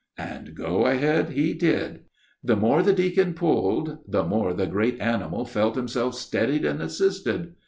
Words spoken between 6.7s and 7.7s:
assisted.